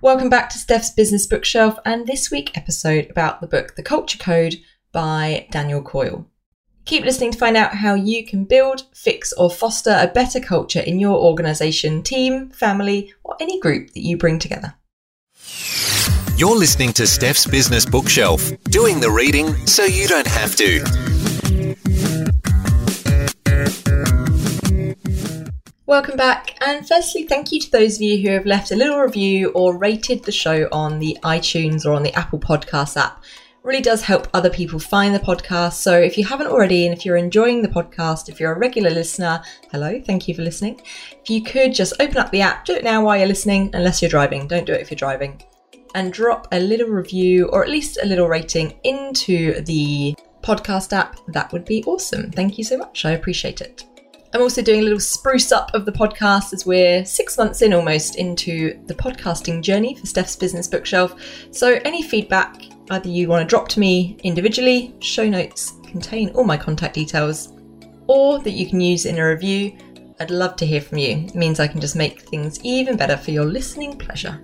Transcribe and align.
Welcome 0.00 0.30
back 0.30 0.48
to 0.50 0.58
Steph's 0.58 0.90
Business 0.90 1.26
Bookshelf 1.26 1.76
and 1.84 2.06
this 2.06 2.30
week 2.30 2.56
episode 2.56 3.10
about 3.10 3.40
the 3.40 3.48
book 3.48 3.74
The 3.74 3.82
Culture 3.82 4.16
Code 4.16 4.54
by 4.92 5.48
Daniel 5.50 5.82
Coyle. 5.82 6.24
Keep 6.84 7.04
listening 7.04 7.32
to 7.32 7.38
find 7.38 7.56
out 7.56 7.74
how 7.74 7.94
you 7.94 8.24
can 8.24 8.44
build, 8.44 8.84
fix, 8.94 9.32
or 9.32 9.50
foster 9.50 9.98
a 9.98 10.06
better 10.06 10.38
culture 10.38 10.78
in 10.78 11.00
your 11.00 11.18
organisation, 11.18 12.04
team, 12.04 12.50
family, 12.50 13.12
or 13.24 13.36
any 13.40 13.58
group 13.58 13.92
that 13.94 14.04
you 14.04 14.16
bring 14.16 14.38
together. 14.38 14.74
You're 16.36 16.56
listening 16.56 16.92
to 16.92 17.04
Steph's 17.04 17.44
Business 17.44 17.84
Bookshelf, 17.84 18.52
doing 18.66 19.00
the 19.00 19.10
reading 19.10 19.66
so 19.66 19.82
you 19.82 20.06
don't 20.06 20.28
have 20.28 20.54
to. 20.56 21.07
Welcome 25.88 26.18
back, 26.18 26.54
and 26.60 26.86
firstly, 26.86 27.22
thank 27.22 27.50
you 27.50 27.58
to 27.60 27.70
those 27.70 27.96
of 27.96 28.02
you 28.02 28.20
who 28.20 28.34
have 28.34 28.44
left 28.44 28.72
a 28.72 28.76
little 28.76 28.98
review 28.98 29.48
or 29.52 29.74
rated 29.74 30.22
the 30.22 30.30
show 30.30 30.68
on 30.70 30.98
the 30.98 31.16
iTunes 31.22 31.86
or 31.86 31.94
on 31.94 32.02
the 32.02 32.12
Apple 32.12 32.38
Podcast 32.38 32.98
app. 32.98 33.24
It 33.24 33.66
really 33.66 33.80
does 33.80 34.02
help 34.02 34.28
other 34.34 34.50
people 34.50 34.78
find 34.78 35.14
the 35.14 35.18
podcast. 35.18 35.72
So 35.72 35.98
if 35.98 36.18
you 36.18 36.26
haven't 36.26 36.48
already, 36.48 36.86
and 36.86 36.94
if 36.94 37.06
you're 37.06 37.16
enjoying 37.16 37.62
the 37.62 37.70
podcast, 37.70 38.28
if 38.28 38.38
you're 38.38 38.52
a 38.52 38.58
regular 38.58 38.90
listener, 38.90 39.42
hello, 39.72 39.98
thank 40.04 40.28
you 40.28 40.34
for 40.34 40.42
listening. 40.42 40.78
If 41.22 41.30
you 41.30 41.42
could 41.42 41.72
just 41.72 41.94
open 42.00 42.18
up 42.18 42.30
the 42.32 42.42
app, 42.42 42.66
do 42.66 42.74
it 42.74 42.84
now 42.84 43.02
while 43.02 43.16
you're 43.16 43.26
listening, 43.26 43.70
unless 43.72 44.02
you're 44.02 44.10
driving. 44.10 44.46
Don't 44.46 44.66
do 44.66 44.74
it 44.74 44.82
if 44.82 44.90
you're 44.90 44.96
driving 44.96 45.42
and 45.94 46.12
drop 46.12 46.48
a 46.52 46.60
little 46.60 46.88
review 46.88 47.46
or 47.46 47.64
at 47.64 47.70
least 47.70 47.98
a 48.02 48.06
little 48.06 48.28
rating 48.28 48.78
into 48.84 49.62
the 49.62 50.14
podcast 50.42 50.92
app, 50.92 51.18
that 51.28 51.50
would 51.50 51.64
be 51.64 51.82
awesome. 51.84 52.30
Thank 52.30 52.58
you 52.58 52.64
so 52.64 52.76
much. 52.76 53.06
I 53.06 53.12
appreciate 53.12 53.62
it. 53.62 53.84
I'm 54.34 54.42
also 54.42 54.60
doing 54.60 54.80
a 54.80 54.82
little 54.82 55.00
spruce 55.00 55.52
up 55.52 55.72
of 55.72 55.86
the 55.86 55.92
podcast 55.92 56.52
as 56.52 56.66
we're 56.66 57.02
six 57.06 57.38
months 57.38 57.62
in 57.62 57.72
almost 57.72 58.16
into 58.16 58.78
the 58.84 58.94
podcasting 58.94 59.62
journey 59.62 59.94
for 59.94 60.04
Steph's 60.04 60.36
Business 60.36 60.68
Bookshelf. 60.68 61.18
So, 61.50 61.80
any 61.86 62.02
feedback, 62.02 62.62
either 62.90 63.08
you 63.08 63.26
want 63.26 63.40
to 63.40 63.48
drop 63.48 63.68
to 63.68 63.80
me 63.80 64.18
individually, 64.24 64.94
show 65.00 65.26
notes 65.26 65.72
contain 65.86 66.28
all 66.30 66.44
my 66.44 66.58
contact 66.58 66.94
details, 66.94 67.54
or 68.06 68.38
that 68.40 68.50
you 68.50 68.68
can 68.68 68.82
use 68.82 69.06
in 69.06 69.18
a 69.18 69.26
review, 69.26 69.76
I'd 70.20 70.30
love 70.30 70.56
to 70.56 70.66
hear 70.66 70.82
from 70.82 70.98
you. 70.98 71.24
It 71.26 71.34
means 71.34 71.58
I 71.58 71.66
can 71.66 71.80
just 71.80 71.96
make 71.96 72.20
things 72.20 72.62
even 72.62 72.98
better 72.98 73.16
for 73.16 73.30
your 73.30 73.46
listening 73.46 73.96
pleasure. 73.96 74.42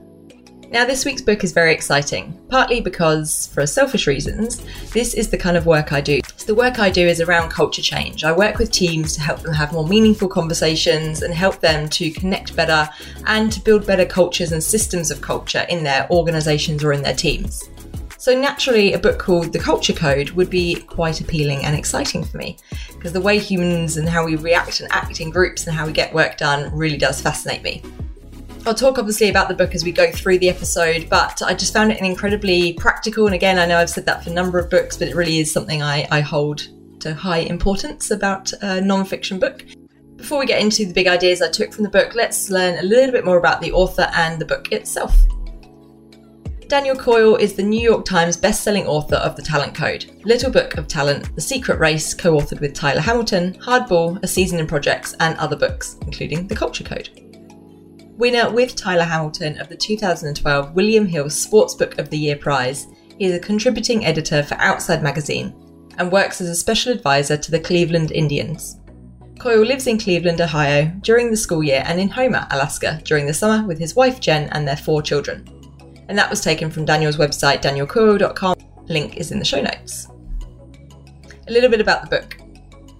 Now, 0.70 0.86
this 0.86 1.04
week's 1.04 1.22
book 1.22 1.44
is 1.44 1.52
very 1.52 1.72
exciting, 1.72 2.40
partly 2.48 2.80
because, 2.80 3.48
for 3.48 3.66
selfish 3.66 4.06
reasons, 4.06 4.64
this 4.92 5.12
is 5.12 5.28
the 5.28 5.38
kind 5.38 5.56
of 5.56 5.66
work 5.66 5.92
I 5.92 6.00
do. 6.00 6.20
The 6.46 6.54
work 6.54 6.78
I 6.78 6.90
do 6.90 7.06
is 7.06 7.22
around 7.22 7.48
culture 7.48 7.80
change. 7.80 8.22
I 8.22 8.30
work 8.30 8.58
with 8.58 8.70
teams 8.70 9.14
to 9.14 9.22
help 9.22 9.40
them 9.40 9.54
have 9.54 9.72
more 9.72 9.86
meaningful 9.86 10.28
conversations 10.28 11.22
and 11.22 11.32
help 11.32 11.60
them 11.60 11.88
to 11.88 12.10
connect 12.10 12.54
better 12.54 12.86
and 13.26 13.50
to 13.50 13.60
build 13.60 13.86
better 13.86 14.04
cultures 14.04 14.52
and 14.52 14.62
systems 14.62 15.10
of 15.10 15.22
culture 15.22 15.64
in 15.70 15.84
their 15.84 16.06
organisations 16.10 16.84
or 16.84 16.92
in 16.92 17.02
their 17.02 17.14
teams. 17.14 17.70
So, 18.18 18.38
naturally, 18.38 18.92
a 18.92 18.98
book 18.98 19.18
called 19.18 19.54
The 19.54 19.58
Culture 19.58 19.94
Code 19.94 20.30
would 20.30 20.50
be 20.50 20.74
quite 20.74 21.22
appealing 21.22 21.64
and 21.64 21.74
exciting 21.74 22.22
for 22.22 22.36
me 22.36 22.58
because 22.92 23.14
the 23.14 23.22
way 23.22 23.38
humans 23.38 23.96
and 23.96 24.06
how 24.06 24.26
we 24.26 24.36
react 24.36 24.80
and 24.80 24.92
act 24.92 25.22
in 25.22 25.30
groups 25.30 25.66
and 25.66 25.74
how 25.74 25.86
we 25.86 25.92
get 25.92 26.12
work 26.12 26.36
done 26.36 26.70
really 26.76 26.98
does 26.98 27.22
fascinate 27.22 27.62
me. 27.62 27.82
I'll 28.66 28.74
talk 28.74 28.98
obviously 28.98 29.28
about 29.28 29.48
the 29.48 29.54
book 29.54 29.74
as 29.74 29.84
we 29.84 29.92
go 29.92 30.10
through 30.10 30.38
the 30.38 30.48
episode, 30.48 31.10
but 31.10 31.42
I 31.42 31.52
just 31.52 31.74
found 31.74 31.92
it 31.92 31.98
an 31.98 32.06
incredibly 32.06 32.72
practical. 32.72 33.26
And 33.26 33.34
again, 33.34 33.58
I 33.58 33.66
know 33.66 33.76
I've 33.76 33.90
said 33.90 34.06
that 34.06 34.24
for 34.24 34.30
a 34.30 34.32
number 34.32 34.58
of 34.58 34.70
books, 34.70 34.96
but 34.96 35.06
it 35.06 35.14
really 35.14 35.38
is 35.38 35.52
something 35.52 35.82
I, 35.82 36.08
I 36.10 36.20
hold 36.20 36.68
to 37.00 37.12
high 37.12 37.40
importance 37.40 38.10
about 38.10 38.50
a 38.62 38.80
non 38.80 39.04
fiction 39.04 39.38
book. 39.38 39.66
Before 40.16 40.38
we 40.38 40.46
get 40.46 40.62
into 40.62 40.86
the 40.86 40.94
big 40.94 41.08
ideas 41.08 41.42
I 41.42 41.50
took 41.50 41.74
from 41.74 41.84
the 41.84 41.90
book, 41.90 42.14
let's 42.14 42.48
learn 42.48 42.78
a 42.78 42.82
little 42.82 43.12
bit 43.12 43.26
more 43.26 43.36
about 43.36 43.60
the 43.60 43.70
author 43.72 44.10
and 44.14 44.40
the 44.40 44.46
book 44.46 44.72
itself. 44.72 45.14
Daniel 46.66 46.96
Coyle 46.96 47.36
is 47.36 47.52
the 47.52 47.62
New 47.62 47.82
York 47.82 48.06
Times 48.06 48.38
best-selling 48.38 48.86
author 48.86 49.16
of 49.16 49.36
The 49.36 49.42
Talent 49.42 49.74
Code, 49.74 50.06
Little 50.24 50.50
Book 50.50 50.78
of 50.78 50.88
Talent, 50.88 51.34
The 51.34 51.42
Secret 51.42 51.78
Race, 51.78 52.14
co-authored 52.14 52.62
with 52.62 52.72
Tyler 52.72 53.02
Hamilton, 53.02 53.52
Hardball, 53.60 54.22
A 54.22 54.26
Season 54.26 54.58
in 54.58 54.66
Projects, 54.66 55.14
and 55.20 55.36
other 55.36 55.56
books, 55.56 55.98
including 56.06 56.46
The 56.46 56.56
Culture 56.56 56.84
Code 56.84 57.23
winner 58.16 58.50
with 58.50 58.76
Tyler 58.76 59.04
Hamilton 59.04 59.60
of 59.60 59.68
the 59.68 59.76
2012 59.76 60.74
William 60.74 61.06
Hill 61.06 61.26
Sportsbook 61.26 61.98
of 61.98 62.10
the 62.10 62.18
Year 62.18 62.36
prize. 62.36 62.86
He 63.18 63.26
is 63.26 63.34
a 63.34 63.40
contributing 63.40 64.04
editor 64.04 64.42
for 64.42 64.54
Outside 64.54 65.02
Magazine 65.02 65.54
and 65.98 66.10
works 66.10 66.40
as 66.40 66.48
a 66.48 66.54
special 66.54 66.92
advisor 66.92 67.36
to 67.36 67.50
the 67.50 67.60
Cleveland 67.60 68.12
Indians. 68.12 68.80
Coyle 69.38 69.64
lives 69.64 69.86
in 69.86 69.98
Cleveland, 69.98 70.40
Ohio 70.40 70.86
during 71.00 71.30
the 71.30 71.36
school 71.36 71.62
year 71.62 71.82
and 71.86 72.00
in 72.00 72.08
Homer, 72.08 72.46
Alaska 72.50 73.00
during 73.04 73.26
the 73.26 73.34
summer 73.34 73.66
with 73.66 73.78
his 73.78 73.96
wife 73.96 74.20
Jen 74.20 74.48
and 74.50 74.66
their 74.66 74.76
four 74.76 75.02
children. 75.02 75.46
And 76.08 76.16
that 76.16 76.30
was 76.30 76.40
taken 76.40 76.70
from 76.70 76.84
Daniel's 76.84 77.16
website, 77.16 77.62
danielcoyle.com. 77.62 78.56
Link 78.86 79.16
is 79.16 79.32
in 79.32 79.38
the 79.38 79.44
show 79.44 79.60
notes. 79.60 80.08
A 81.48 81.52
little 81.52 81.70
bit 81.70 81.80
about 81.80 82.02
the 82.02 82.18
book. 82.20 82.36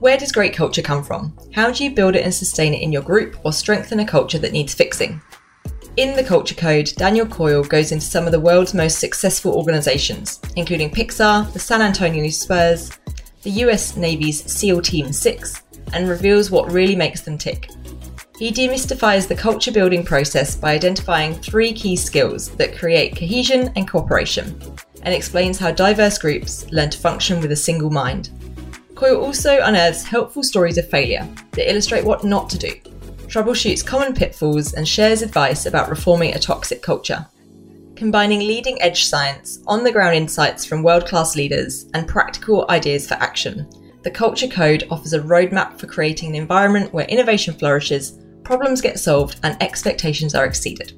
Where 0.00 0.16
does 0.16 0.32
great 0.32 0.54
culture 0.54 0.82
come 0.82 1.04
from? 1.04 1.36
How 1.52 1.70
do 1.70 1.84
you 1.84 1.92
build 1.92 2.16
it 2.16 2.24
and 2.24 2.34
sustain 2.34 2.74
it 2.74 2.82
in 2.82 2.92
your 2.92 3.02
group 3.02 3.36
or 3.44 3.52
strengthen 3.52 4.00
a 4.00 4.06
culture 4.06 4.38
that 4.38 4.52
needs 4.52 4.74
fixing? 4.74 5.22
In 5.96 6.16
the 6.16 6.24
Culture 6.24 6.56
Code, 6.56 6.92
Daniel 6.96 7.26
Coyle 7.26 7.62
goes 7.62 7.92
into 7.92 8.04
some 8.04 8.26
of 8.26 8.32
the 8.32 8.40
world's 8.40 8.74
most 8.74 8.98
successful 8.98 9.54
organisations, 9.54 10.40
including 10.56 10.90
Pixar, 10.90 11.50
the 11.52 11.60
San 11.60 11.80
Antonio 11.80 12.28
Spurs, 12.30 12.98
the 13.42 13.50
US 13.50 13.96
Navy's 13.96 14.50
SEAL 14.50 14.82
Team 14.82 15.12
6, 15.12 15.62
and 15.92 16.08
reveals 16.08 16.50
what 16.50 16.72
really 16.72 16.96
makes 16.96 17.20
them 17.20 17.38
tick. 17.38 17.70
He 18.36 18.50
demystifies 18.50 19.28
the 19.28 19.36
culture 19.36 19.70
building 19.70 20.04
process 20.04 20.56
by 20.56 20.72
identifying 20.72 21.34
three 21.34 21.72
key 21.72 21.94
skills 21.94 22.48
that 22.56 22.76
create 22.76 23.16
cohesion 23.16 23.70
and 23.76 23.88
cooperation, 23.88 24.60
and 25.02 25.14
explains 25.14 25.60
how 25.60 25.70
diverse 25.70 26.18
groups 26.18 26.68
learn 26.72 26.90
to 26.90 26.98
function 26.98 27.40
with 27.40 27.52
a 27.52 27.56
single 27.56 27.90
mind. 27.90 28.30
Coyle 28.94 29.20
also 29.22 29.60
unearths 29.62 30.04
helpful 30.04 30.42
stories 30.42 30.78
of 30.78 30.88
failure 30.88 31.28
that 31.52 31.70
illustrate 31.70 32.04
what 32.04 32.24
not 32.24 32.48
to 32.50 32.58
do, 32.58 32.72
troubleshoots 33.26 33.84
common 33.84 34.14
pitfalls, 34.14 34.74
and 34.74 34.86
shares 34.86 35.22
advice 35.22 35.66
about 35.66 35.90
reforming 35.90 36.34
a 36.34 36.38
toxic 36.38 36.80
culture. 36.82 37.26
Combining 37.96 38.40
leading 38.40 38.80
edge 38.80 39.06
science, 39.06 39.60
on 39.66 39.82
the 39.82 39.92
ground 39.92 40.16
insights 40.16 40.64
from 40.64 40.82
world 40.82 41.06
class 41.06 41.34
leaders, 41.34 41.86
and 41.94 42.06
practical 42.06 42.66
ideas 42.68 43.06
for 43.06 43.14
action, 43.14 43.68
the 44.02 44.10
Culture 44.10 44.48
Code 44.48 44.86
offers 44.90 45.12
a 45.12 45.20
roadmap 45.20 45.78
for 45.78 45.86
creating 45.86 46.30
an 46.30 46.34
environment 46.34 46.92
where 46.92 47.06
innovation 47.06 47.54
flourishes, 47.54 48.18
problems 48.44 48.80
get 48.80 48.98
solved, 48.98 49.40
and 49.42 49.56
expectations 49.62 50.34
are 50.34 50.44
exceeded. 50.44 50.92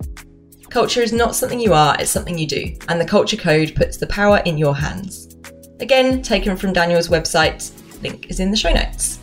Culture 0.70 1.00
is 1.00 1.12
not 1.12 1.36
something 1.36 1.60
you 1.60 1.72
are, 1.72 1.96
it's 1.98 2.10
something 2.10 2.36
you 2.36 2.46
do, 2.46 2.76
and 2.88 3.00
the 3.00 3.04
Culture 3.04 3.36
Code 3.36 3.74
puts 3.76 3.96
the 3.96 4.06
power 4.08 4.42
in 4.44 4.58
your 4.58 4.74
hands. 4.74 5.36
Again, 5.80 6.22
taken 6.22 6.56
from 6.56 6.72
Daniel's 6.72 7.08
website, 7.08 7.70
link 8.02 8.30
is 8.30 8.40
in 8.40 8.50
the 8.50 8.56
show 8.56 8.72
notes. 8.72 9.18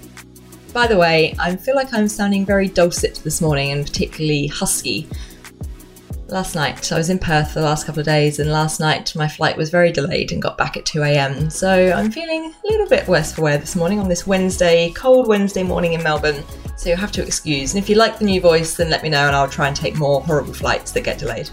By 0.74 0.88
the 0.88 0.98
way, 0.98 1.36
I 1.40 1.56
feel 1.56 1.76
like 1.76 1.94
I'm 1.94 2.08
sounding 2.08 2.46
very 2.46 2.68
dulcet 2.68 3.22
this 3.24 3.42
morning 3.42 3.72
and 3.72 3.86
particularly 3.86 4.48
husky. 4.48 5.08
Last 6.30 6.56
night, 6.56 6.92
I 6.92 6.98
was 6.98 7.12
in 7.12 7.20
Perth 7.20 7.52
for 7.52 7.60
the 7.60 7.66
last 7.66 7.86
couple 7.86 8.00
of 8.00 8.08
days, 8.08 8.40
and 8.40 8.52
last 8.52 8.80
night 8.80 9.16
my 9.16 9.28
flight 9.28 9.56
was 9.56 9.70
very 9.70 9.92
delayed 9.92 10.32
and 10.32 10.42
got 10.42 10.58
back 10.58 10.76
at 10.76 10.86
2am. 10.86 11.52
So 11.52 11.92
I'm 11.92 12.10
feeling 12.10 12.46
a 12.52 12.68
little 12.72 12.88
bit 12.88 13.08
worse 13.08 13.32
for 13.32 13.44
wear 13.44 13.60
this 13.60 13.76
morning 13.76 14.00
on 14.00 14.10
this 14.10 14.26
Wednesday, 14.26 14.92
cold 14.96 15.28
Wednesday 15.28 15.62
morning 15.62 15.94
in 15.94 16.02
Melbourne. 16.02 16.44
So 16.76 16.90
you'll 16.90 16.98
have 16.98 17.12
to 17.12 17.22
excuse. 17.22 17.76
And 17.76 17.84
if 17.84 17.88
you 17.88 17.96
like 17.96 18.18
the 18.18 18.26
new 18.26 18.42
voice, 18.42 18.76
then 18.76 18.90
let 18.90 19.04
me 19.04 19.10
know 19.10 19.28
and 19.28 19.36
I'll 19.36 19.48
try 19.48 19.68
and 19.68 19.76
take 19.76 19.96
more 19.96 20.22
horrible 20.22 20.54
flights 20.54 20.92
that 20.94 21.02
get 21.02 21.20
delayed. 21.20 21.52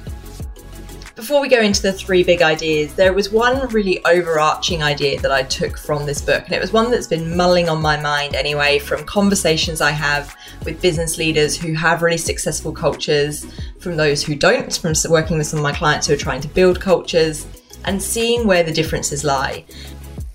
Before 1.21 1.43
we 1.43 1.51
go 1.51 1.61
into 1.61 1.83
the 1.83 1.93
three 1.93 2.25
big 2.25 2.41
ideas, 2.41 2.95
there 2.95 3.13
was 3.13 3.31
one 3.31 3.69
really 3.69 4.03
overarching 4.07 4.83
idea 4.83 5.21
that 5.21 5.31
I 5.31 5.43
took 5.43 5.77
from 5.77 6.07
this 6.07 6.23
book, 6.23 6.45
and 6.47 6.55
it 6.55 6.63
was 6.63 6.73
one 6.73 6.91
that's 6.91 7.07
been 7.07 7.37
mulling 7.37 7.69
on 7.69 7.83
my 7.83 8.01
mind 8.01 8.35
anyway 8.35 8.79
from 8.79 9.05
conversations 9.05 9.83
I 9.83 9.91
have 9.91 10.35
with 10.65 10.81
business 10.81 11.19
leaders 11.19 11.59
who 11.59 11.75
have 11.75 12.01
really 12.01 12.17
successful 12.17 12.73
cultures, 12.73 13.45
from 13.81 13.99
those 13.99 14.25
who 14.25 14.35
don't, 14.35 14.75
from 14.75 14.95
working 15.11 15.37
with 15.37 15.47
some 15.47 15.59
of 15.59 15.63
my 15.63 15.75
clients 15.75 16.07
who 16.07 16.15
are 16.15 16.17
trying 16.17 16.41
to 16.41 16.49
build 16.49 16.81
cultures, 16.81 17.47
and 17.85 18.03
seeing 18.03 18.47
where 18.47 18.63
the 18.63 18.73
differences 18.73 19.23
lie. 19.23 19.67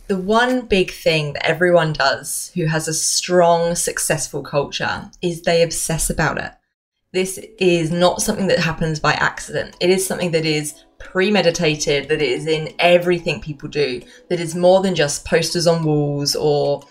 The 0.06 0.20
one 0.20 0.68
big 0.68 0.92
thing 0.92 1.34
that 1.34 1.48
everyone 1.48 1.94
does 1.94 2.52
who 2.54 2.68
has 2.68 2.88
a 2.88 2.94
strong, 2.94 3.74
successful 3.74 4.44
culture 4.44 5.10
is 5.24 5.42
they 5.42 5.64
obsess 5.64 6.12
about 6.12 6.38
it. 6.38 6.52
This 7.16 7.40
is 7.60 7.92
not 7.92 8.22
something 8.22 8.48
that 8.48 8.60
happens 8.60 9.00
by 9.00 9.14
accident. 9.14 9.78
It 9.80 9.90
is 9.90 10.06
something 10.06 10.32
that 10.32 10.46
is 10.46 10.84
premeditated, 11.00 12.10
that 12.10 12.22
is 12.22 12.46
in 12.46 12.76
everything 12.78 13.40
people 13.40 13.70
do, 13.70 14.02
that 14.28 14.42
is 14.42 14.54
more 14.54 14.82
than 14.82 14.96
just 14.96 15.24
posters 15.24 15.66
on 15.66 15.86
walls 15.86 16.36
or 16.36 16.86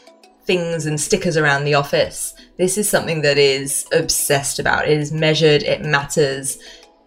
things 0.47 0.87
and 0.87 0.99
stickers 0.99 1.37
around 1.37 1.65
the 1.65 1.75
office. 1.75 2.33
This 2.57 2.79
is 2.79 2.89
something 2.89 3.21
that 3.21 3.37
is 3.37 3.87
obsessed 3.93 4.59
about. 4.59 4.89
It 4.89 4.99
is 4.99 5.13
measured, 5.13 5.63
it 5.63 5.85
matters, 5.85 6.59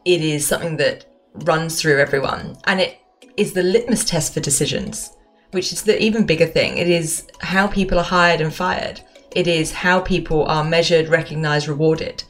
it 0.06 0.22
is 0.22 0.46
something 0.46 0.78
that 0.78 1.08
runs 1.34 1.82
through 1.82 2.00
everyone. 2.00 2.56
And 2.66 2.80
it 2.80 3.00
is 3.36 3.54
the 3.54 3.64
litmus 3.64 4.06
test 4.06 4.36
for 4.36 4.42
decisions, 4.42 5.18
which 5.54 5.74
is 5.74 5.82
the 5.82 6.00
even 6.00 6.28
bigger 6.28 6.46
thing. 6.46 6.78
It 6.78 6.88
is 6.88 7.26
how 7.40 7.66
people 7.66 7.98
are 7.98 8.04
hired 8.04 8.42
and 8.42 8.54
fired, 8.54 9.02
it 9.32 9.48
is 9.48 9.72
how 9.72 10.02
people 10.02 10.46
are 10.46 10.64
measured, 10.64 11.10
recognized, 11.10 11.68
rewarded. 11.68 12.24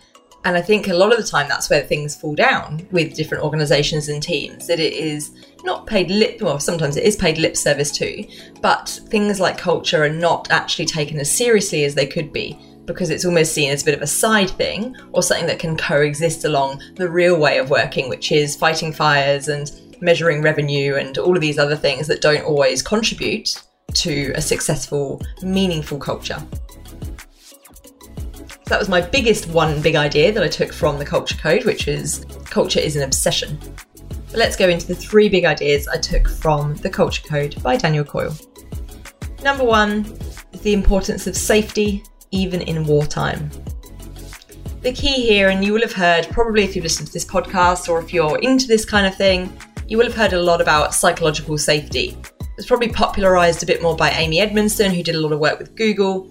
And 0.47 0.55
I 0.55 0.61
think 0.61 0.87
a 0.87 0.93
lot 0.93 1.11
of 1.11 1.17
the 1.17 1.29
time 1.29 1.49
that's 1.49 1.69
where 1.69 1.81
things 1.81 2.15
fall 2.15 2.33
down 2.33 2.87
with 2.91 3.15
different 3.15 3.43
organizations 3.43 4.07
and 4.07 4.23
teams, 4.23 4.65
that 4.67 4.79
it 4.79 4.93
is 4.93 5.31
not 5.65 5.85
paid 5.85 6.09
lip, 6.09 6.41
well, 6.41 6.57
sometimes 6.57 6.95
it 6.95 7.03
is 7.03 7.17
paid 7.17 7.37
lip 7.37 7.57
service 7.57 7.91
too, 7.91 8.23
but 8.61 8.87
things 9.09 9.41
like 9.41 9.57
culture 9.57 10.01
are 10.05 10.09
not 10.09 10.49
actually 10.49 10.85
taken 10.85 11.19
as 11.19 11.29
seriously 11.29 11.83
as 11.83 11.95
they 11.95 12.07
could 12.07 12.31
be 12.31 12.57
because 12.85 13.09
it's 13.09 13.25
almost 13.25 13.51
seen 13.51 13.71
as 13.71 13.81
a 13.81 13.85
bit 13.85 13.93
of 13.93 14.01
a 14.01 14.07
side 14.07 14.49
thing 14.51 14.95
or 15.11 15.21
something 15.21 15.47
that 15.47 15.59
can 15.59 15.75
coexist 15.75 16.45
along 16.45 16.81
the 16.95 17.09
real 17.09 17.37
way 17.37 17.57
of 17.57 17.69
working, 17.69 18.07
which 18.07 18.31
is 18.31 18.55
fighting 18.55 18.93
fires 18.93 19.49
and 19.49 19.69
measuring 19.99 20.41
revenue 20.41 20.95
and 20.95 21.17
all 21.17 21.35
of 21.35 21.41
these 21.41 21.59
other 21.59 21.75
things 21.75 22.07
that 22.07 22.21
don't 22.21 22.45
always 22.45 22.81
contribute 22.81 23.61
to 23.95 24.31
a 24.33 24.41
successful, 24.41 25.21
meaningful 25.41 25.99
culture. 25.99 26.41
So 28.67 28.71
that 28.71 28.79
was 28.79 28.89
my 28.89 28.99
biggest 28.99 29.47
one 29.47 29.81
big 29.81 29.95
idea 29.95 30.33
that 30.33 30.43
I 30.43 30.49
took 30.49 30.73
from 30.73 30.99
the 30.99 31.05
Culture 31.05 31.37
Code, 31.37 31.63
which 31.63 31.87
is 31.87 32.25
culture 32.49 32.81
is 32.81 32.97
an 32.97 33.03
obsession. 33.03 33.57
But 33.95 34.35
let's 34.35 34.57
go 34.57 34.67
into 34.67 34.85
the 34.85 34.93
three 34.93 35.29
big 35.29 35.45
ideas 35.45 35.87
I 35.87 35.95
took 35.95 36.27
from 36.27 36.75
the 36.75 36.89
Culture 36.89 37.25
Code 37.25 37.63
by 37.63 37.77
Daniel 37.77 38.03
Coyle. 38.03 38.35
Number 39.41 39.63
one 39.63 40.03
is 40.51 40.59
the 40.59 40.73
importance 40.73 41.27
of 41.27 41.37
safety, 41.37 42.03
even 42.31 42.59
in 42.59 42.85
wartime. 42.85 43.49
The 44.81 44.91
key 44.91 45.25
here, 45.25 45.47
and 45.47 45.63
you 45.63 45.71
will 45.71 45.79
have 45.79 45.93
heard 45.93 46.27
probably 46.29 46.65
if 46.65 46.75
you've 46.75 46.83
listened 46.83 47.07
to 47.07 47.13
this 47.13 47.23
podcast 47.23 47.87
or 47.87 48.01
if 48.01 48.13
you're 48.13 48.37
into 48.39 48.67
this 48.67 48.83
kind 48.83 49.07
of 49.07 49.15
thing, 49.15 49.57
you 49.87 49.97
will 49.97 50.07
have 50.07 50.15
heard 50.15 50.33
a 50.33 50.41
lot 50.41 50.59
about 50.59 50.93
psychological 50.93 51.57
safety. 51.57 52.17
It 52.41 52.57
was 52.57 52.65
probably 52.65 52.89
popularized 52.89 53.63
a 53.63 53.65
bit 53.65 53.81
more 53.81 53.95
by 53.95 54.09
Amy 54.09 54.41
Edmondson, 54.41 54.91
who 54.91 55.03
did 55.03 55.15
a 55.15 55.21
lot 55.21 55.31
of 55.31 55.39
work 55.39 55.57
with 55.57 55.73
Google, 55.73 56.29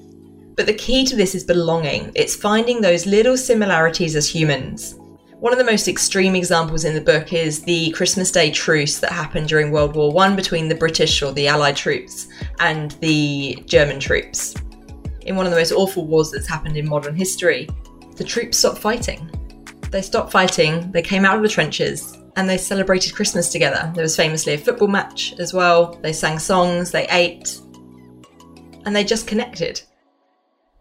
but 0.57 0.67
the 0.67 0.75
key 0.75 1.05
to 1.05 1.15
this 1.15 1.35
is 1.35 1.45
belonging. 1.45 2.11
It's 2.15 2.35
finding 2.35 2.81
those 2.81 3.07
little 3.07 3.37
similarities 3.37 4.17
as 4.17 4.29
humans. 4.29 4.99
One 5.39 5.53
of 5.53 5.59
the 5.59 5.65
most 5.65 5.87
extreme 5.87 6.35
examples 6.35 6.87
in 6.87 6.95
the 6.95 7.01
book 7.01 7.35
is 7.35 7.63
the 7.63 7.91
Christmas 7.91 8.31
Day 8.31 8.51
truce 8.51 8.99
that 9.01 9.13
happened 9.13 9.49
during 9.49 9.71
World 9.71 9.95
War 9.95 10.19
I 10.23 10.35
between 10.35 10.69
the 10.69 10.75
British 10.75 11.21
or 11.21 11.31
the 11.33 11.47
Allied 11.47 11.77
troops 11.77 12.29
and 12.59 12.93
the 13.03 13.63
German 13.67 14.01
troops. 14.01 14.55
In 15.27 15.37
one 15.37 15.45
of 15.45 15.53
the 15.53 15.59
most 15.59 15.73
awful 15.73 16.07
wars 16.07 16.31
that's 16.31 16.49
happened 16.49 16.79
in 16.79 16.89
modern 16.89 17.15
history, 17.15 17.69
the 18.17 18.25
troops 18.25 18.57
stopped 18.57 18.79
fighting. 18.79 19.31
They 19.91 20.01
stopped 20.01 20.33
fighting, 20.33 20.91
they 20.91 21.03
came 21.03 21.27
out 21.27 21.37
of 21.37 21.43
the 21.43 21.49
trenches, 21.51 22.17
and 22.37 22.49
they 22.49 22.57
celebrated 22.57 23.15
Christmas 23.15 23.51
together. 23.51 23.93
There 23.95 24.03
was 24.03 24.17
famously 24.17 24.55
a 24.55 24.59
football 24.59 24.89
match 24.89 25.35
as 25.39 25.53
well. 25.53 25.99
They 26.03 26.15
sang 26.15 26.39
songs, 26.39 26.91
they 26.91 27.07
ate, 27.09 27.61
and 28.87 28.97
they 28.97 29.05
just 29.05 29.27
connected 29.27 29.83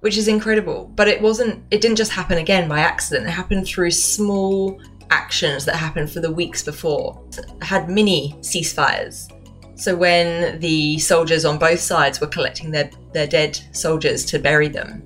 which 0.05 0.17
is 0.17 0.27
incredible. 0.27 0.91
But 0.95 1.07
it 1.07 1.19
wasn't, 1.19 1.63
it 1.71 1.81
didn't 1.81 1.97
just 1.97 2.11
happen 2.11 2.37
again 2.37 2.69
by 2.69 2.81
accident. 2.81 3.25
It 3.25 3.31
happened 3.31 3.65
through 3.65 3.89
small 3.89 4.79
actions 5.09 5.65
that 5.65 5.77
happened 5.77 6.11
for 6.11 6.19
the 6.19 6.31
weeks 6.31 6.61
before. 6.61 7.19
It 7.35 7.63
had 7.63 7.89
mini 7.89 8.35
ceasefires. 8.41 9.31
So 9.73 9.95
when 9.95 10.59
the 10.59 10.99
soldiers 10.99 11.43
on 11.43 11.57
both 11.57 11.79
sides 11.79 12.21
were 12.21 12.27
collecting 12.27 12.69
their, 12.69 12.91
their 13.13 13.25
dead 13.25 13.59
soldiers 13.71 14.23
to 14.25 14.37
bury 14.37 14.67
them, 14.67 15.03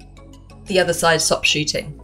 the 0.66 0.82
other 0.82 0.92
side 0.92 1.22
stopped 1.22 1.46
shooting. 1.46 1.98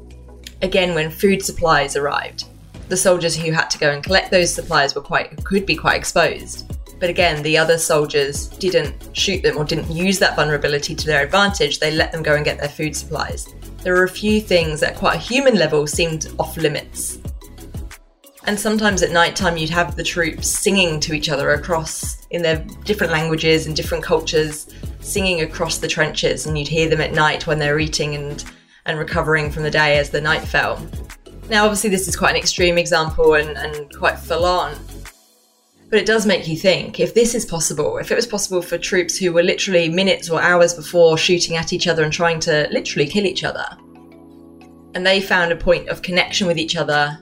Again, 0.62 0.96
when 0.96 1.12
food 1.12 1.44
supplies 1.44 1.98
arrived, 1.98 2.46
the 2.88 2.96
soldiers 2.96 3.36
who 3.36 3.52
had 3.52 3.70
to 3.72 3.78
go 3.78 3.92
and 3.92 4.06
collect 4.06 4.32
those 4.32 4.54
supplies 4.54 4.96
were 4.96 5.02
quite 5.02 5.44
could 5.44 5.66
be 5.66 5.76
quite 5.76 5.98
exposed. 5.98 6.75
But 7.00 7.10
again, 7.10 7.44
the 7.44 7.58
other 7.58 7.78
soldiers 7.78 8.48
didn't 8.48 9.10
shoot 9.14 9.44
them 9.44 9.58
or 9.58 9.66
didn't 9.66 9.92
use 9.92 10.18
that 10.20 10.36
vulnerability 10.36 10.96
to 10.96 11.06
their 11.06 11.24
advantage. 11.24 11.80
They 11.80 11.92
let 11.92 12.12
them 12.12 12.24
go 12.24 12.36
and 12.36 12.46
get 12.46 12.60
their 12.60 12.70
food 12.70 12.96
supplies. 12.96 13.48
There 13.84 13.94
were 13.94 14.04
a 14.04 14.10
few 14.10 14.42
things 14.42 14.82
at 14.82 14.96
quite 14.96 15.16
a 15.16 15.20
human 15.20 15.56
level 15.56 15.86
seemed 15.88 16.32
off 16.40 16.58
limits. 16.58 17.20
And 18.46 18.60
sometimes 18.60 19.02
at 19.02 19.12
night 19.12 19.36
time, 19.36 19.58
you'd 19.58 19.72
have 19.72 19.96
the 19.96 20.04
troops 20.04 20.48
singing 20.48 21.00
to 21.02 21.14
each 21.14 21.30
other 21.30 21.52
across 21.52 22.26
in 22.28 22.44
their 22.44 22.58
different 22.84 23.12
languages 23.12 23.66
and 23.66 23.76
different 23.76 24.04
cultures, 24.04 24.68
singing 25.02 25.42
across 25.42 25.80
the 25.80 25.88
trenches, 25.88 26.46
and 26.46 26.58
you'd 26.58 26.68
hear 26.68 26.88
them 26.88 27.02
at 27.02 27.12
night 27.12 27.48
when 27.48 27.58
they're 27.58 27.80
eating 27.80 28.16
and, 28.16 28.46
and 28.86 29.00
recovering 29.00 29.52
from 29.52 29.64
the 29.64 29.72
day 29.72 29.98
as 29.98 30.12
the 30.12 30.22
night 30.22 30.44
fell. 30.48 30.80
Now, 31.50 31.66
obviously, 31.66 31.90
this 31.90 32.08
is 32.08 32.16
quite 32.16 32.32
an 32.32 32.38
extreme 32.38 32.78
example 32.78 33.34
and, 33.34 33.58
and 33.58 33.96
quite 33.96 34.18
full 34.18 34.46
on, 34.46 34.76
but 35.90 36.00
it 36.00 36.06
does 36.06 36.26
make 36.26 36.48
you 36.48 36.58
think 36.58 37.00
if 37.00 37.14
this 37.14 37.36
is 37.36 37.46
possible, 37.46 37.98
if 37.98 38.12
it 38.12 38.16
was 38.16 38.28
possible 38.28 38.62
for 38.62 38.78
troops 38.78 39.18
who 39.18 39.32
were 39.32 39.44
literally 39.44 39.90
minutes 39.90 40.30
or 40.30 40.42
hours 40.42 40.74
before 40.74 41.18
shooting 41.18 41.58
at 41.58 41.74
each 41.74 41.88
other 41.88 42.04
and 42.04 42.12
trying 42.12 42.40
to 42.42 42.68
literally 42.72 43.08
kill 43.08 43.26
each 43.26 43.44
other, 43.44 43.66
and 44.94 45.06
they 45.06 45.22
found 45.22 45.52
a 45.52 45.56
point 45.56 45.90
of 45.90 46.02
connection 46.02 46.48
with 46.48 46.58
each 46.58 46.76
other, 46.76 47.20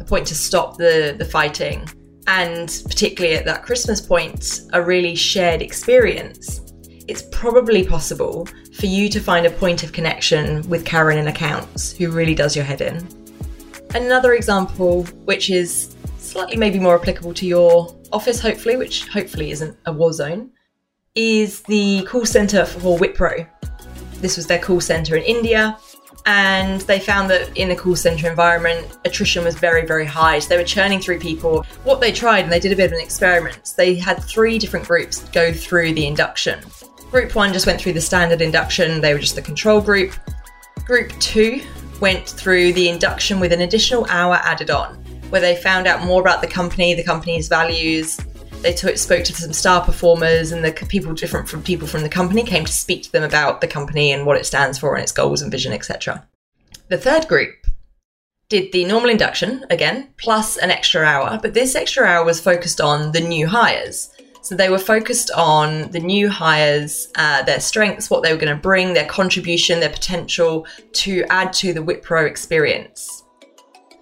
a 0.00 0.04
point 0.04 0.26
to 0.28 0.34
stop 0.34 0.76
the, 0.76 1.14
the 1.18 1.24
fighting, 1.24 1.86
and 2.26 2.82
particularly 2.86 3.36
at 3.36 3.44
that 3.44 3.62
Christmas 3.62 4.00
point, 4.00 4.62
a 4.72 4.82
really 4.82 5.14
shared 5.14 5.62
experience, 5.62 6.60
it's 7.08 7.22
probably 7.30 7.86
possible 7.86 8.46
for 8.74 8.86
you 8.86 9.08
to 9.08 9.20
find 9.20 9.46
a 9.46 9.50
point 9.50 9.82
of 9.84 9.92
connection 9.92 10.68
with 10.68 10.84
Karen 10.84 11.18
in 11.18 11.28
accounts 11.28 11.92
who 11.92 12.10
really 12.10 12.34
does 12.34 12.56
your 12.56 12.64
head 12.64 12.80
in. 12.80 13.06
Another 13.94 14.34
example, 14.34 15.04
which 15.24 15.50
is 15.50 15.95
slightly 16.36 16.56
maybe 16.58 16.78
more 16.78 17.00
applicable 17.00 17.32
to 17.32 17.46
your 17.46 17.96
office, 18.12 18.40
hopefully, 18.40 18.76
which 18.76 19.08
hopefully 19.08 19.50
isn't 19.52 19.74
a 19.86 19.92
war 19.92 20.12
zone, 20.12 20.50
is 21.14 21.62
the 21.62 22.04
call 22.06 22.26
center 22.26 22.66
for 22.66 22.98
Wipro. 22.98 23.48
This 24.20 24.36
was 24.36 24.46
their 24.46 24.58
call 24.58 24.82
center 24.82 25.16
in 25.16 25.22
India, 25.22 25.78
and 26.26 26.82
they 26.82 27.00
found 27.00 27.30
that 27.30 27.56
in 27.56 27.70
the 27.70 27.74
call 27.74 27.96
center 27.96 28.28
environment, 28.28 28.98
attrition 29.06 29.44
was 29.44 29.54
very, 29.54 29.86
very 29.86 30.04
high. 30.04 30.38
So 30.38 30.50
they 30.50 30.58
were 30.58 30.64
churning 30.64 31.00
through 31.00 31.20
people. 31.20 31.62
What 31.84 32.02
they 32.02 32.12
tried, 32.12 32.40
and 32.40 32.52
they 32.52 32.60
did 32.60 32.72
a 32.72 32.76
bit 32.76 32.86
of 32.86 32.92
an 32.92 33.00
experiment, 33.00 33.72
they 33.78 33.94
had 33.94 34.22
three 34.22 34.58
different 34.58 34.86
groups 34.86 35.20
go 35.30 35.54
through 35.54 35.94
the 35.94 36.06
induction. 36.06 36.60
Group 37.10 37.34
one 37.34 37.54
just 37.54 37.66
went 37.66 37.80
through 37.80 37.94
the 37.94 38.00
standard 38.02 38.42
induction, 38.42 39.00
they 39.00 39.14
were 39.14 39.20
just 39.20 39.36
the 39.36 39.42
control 39.42 39.80
group. 39.80 40.12
Group 40.84 41.18
two 41.18 41.62
went 41.98 42.28
through 42.28 42.74
the 42.74 42.90
induction 42.90 43.40
with 43.40 43.54
an 43.54 43.62
additional 43.62 44.04
hour 44.10 44.34
added 44.42 44.70
on 44.70 45.02
where 45.30 45.40
they 45.40 45.56
found 45.56 45.86
out 45.86 46.04
more 46.04 46.20
about 46.20 46.40
the 46.40 46.46
company, 46.46 46.94
the 46.94 47.02
company's 47.02 47.48
values. 47.48 48.18
They 48.62 48.72
t- 48.72 48.96
spoke 48.96 49.24
to 49.24 49.34
some 49.34 49.52
star 49.52 49.84
performers, 49.84 50.52
and 50.52 50.64
the 50.64 50.72
people 50.72 51.12
different 51.14 51.48
from 51.48 51.62
people 51.62 51.86
from 51.86 52.02
the 52.02 52.08
company 52.08 52.42
came 52.42 52.64
to 52.64 52.72
speak 52.72 53.02
to 53.04 53.12
them 53.12 53.22
about 53.22 53.60
the 53.60 53.68
company 53.68 54.12
and 54.12 54.24
what 54.24 54.38
it 54.38 54.46
stands 54.46 54.78
for 54.78 54.94
and 54.94 55.02
its 55.02 55.12
goals 55.12 55.42
and 55.42 55.50
vision, 55.50 55.72
etc. 55.72 56.26
The 56.88 56.98
third 56.98 57.28
group 57.28 57.54
did 58.48 58.70
the 58.72 58.84
normal 58.84 59.10
induction 59.10 59.64
again, 59.70 60.08
plus 60.18 60.56
an 60.56 60.70
extra 60.70 61.04
hour, 61.04 61.38
but 61.42 61.54
this 61.54 61.74
extra 61.74 62.06
hour 62.06 62.24
was 62.24 62.40
focused 62.40 62.80
on 62.80 63.12
the 63.12 63.20
new 63.20 63.46
hires. 63.46 64.10
So 64.42 64.54
they 64.54 64.68
were 64.68 64.78
focused 64.78 65.32
on 65.32 65.90
the 65.90 65.98
new 65.98 66.28
hires, 66.30 67.08
uh, 67.16 67.42
their 67.42 67.58
strengths, 67.58 68.08
what 68.08 68.22
they 68.22 68.32
were 68.32 68.38
going 68.38 68.54
to 68.54 68.62
bring, 68.62 68.94
their 68.94 69.06
contribution, 69.06 69.80
their 69.80 69.90
potential 69.90 70.66
to 70.92 71.24
add 71.30 71.52
to 71.54 71.72
the 71.72 71.80
Wipro 71.80 72.24
experience. 72.24 73.24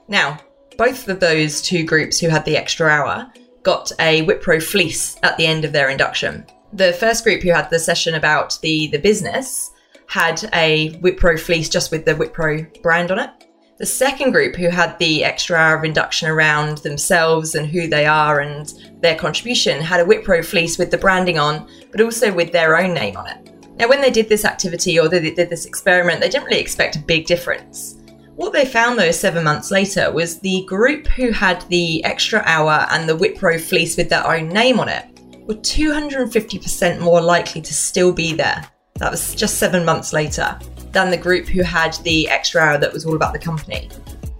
Now, 0.07 0.38
both 0.76 1.09
of 1.09 1.21
those 1.21 1.62
two 1.62 1.85
groups 1.85 2.19
who 2.19 2.28
had 2.28 2.45
the 2.45 2.57
extra 2.57 2.88
hour 2.88 3.31
got 3.62 3.93
a 3.99 4.25
Wipro 4.26 4.62
fleece 4.62 5.16
at 5.23 5.37
the 5.37 5.47
end 5.47 5.64
of 5.64 5.73
their 5.73 5.88
induction. 5.88 6.47
The 6.73 6.93
first 6.93 7.25
group 7.25 7.43
who 7.43 7.52
had 7.52 7.71
the 7.71 7.78
session 7.78 8.14
about 8.14 8.59
the, 8.62 8.88
the 8.88 8.99
business 8.99 9.71
had 10.07 10.49
a 10.52 10.90
Wipro 11.00 11.38
fleece 11.38 11.69
just 11.69 11.90
with 11.90 12.04
the 12.04 12.14
Wipro 12.14 12.83
brand 12.83 13.11
on 13.11 13.19
it. 13.19 13.31
The 13.76 13.87
second 13.87 14.31
group, 14.31 14.54
who 14.54 14.69
had 14.69 14.97
the 14.99 15.25
extra 15.25 15.57
hour 15.57 15.76
of 15.76 15.85
induction 15.85 16.28
around 16.28 16.78
themselves 16.78 17.57
and 17.57 17.66
who 17.66 17.88
they 17.88 18.07
are 18.07 18.38
and 18.38 18.73
their 19.00 19.16
contribution, 19.16 19.81
had 19.81 19.99
a 19.99 20.04
Wipro 20.04 20.45
fleece 20.45 20.78
with 20.78 20.93
the 20.93 20.99
branding 20.99 21.38
on, 21.38 21.69
but 21.90 22.00
also 22.00 22.33
with 22.33 22.52
their 22.52 22.76
own 22.76 22.95
name 22.95 23.16
on 23.16 23.26
it. 23.26 23.50
Now, 23.76 23.88
when 23.88 24.00
they 24.00 24.11
did 24.11 24.28
this 24.28 24.45
activity 24.45 25.00
or 25.00 25.09
they 25.09 25.31
did 25.31 25.50
this 25.50 25.66
experiment, 25.66 26.21
they 26.21 26.28
didn't 26.28 26.47
really 26.47 26.61
expect 26.61 26.95
a 26.95 27.00
big 27.00 27.26
difference. 27.26 27.97
What 28.37 28.53
they 28.53 28.64
found 28.64 28.99
though 28.99 29.12
seven 29.12 29.45
months 29.45 29.71
later 29.71 30.11
was 30.11 30.41
the 30.41 30.64
group 30.64 31.07
who 31.07 31.31
had 31.31 31.62
the 31.69 32.05
extra 32.05 32.43
hour 32.45 32.87
and 32.91 33.09
the 33.09 33.17
Wipro 33.17 33.61
fleece 33.61 33.97
with 33.97 34.09
their 34.09 34.26
own 34.26 34.49
name 34.49 34.81
on 34.81 34.88
it 34.88 35.07
were 35.47 35.55
250% 35.55 36.99
more 36.99 37.21
likely 37.21 37.61
to 37.61 37.73
still 37.73 38.12
be 38.12 38.33
there. 38.35 38.69
That 38.95 39.11
was 39.11 39.35
just 39.35 39.59
seven 39.59 39.85
months 39.85 40.12
later 40.12 40.59
than 40.91 41.11
the 41.11 41.17
group 41.17 41.47
who 41.47 41.62
had 41.62 41.95
the 42.03 42.29
extra 42.29 42.61
hour 42.61 42.79
that 42.79 42.93
was 42.93 43.05
all 43.05 43.17
about 43.17 43.33
the 43.33 43.38
company, 43.38 43.88